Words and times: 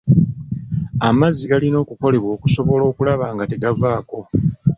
Amazzi 1.07 1.43
galina 1.51 1.77
okukolebwa 1.83 2.29
okusobola 2.37 2.83
okulaba 2.91 3.25
nga 3.33 3.45
tegavaako. 3.51 4.19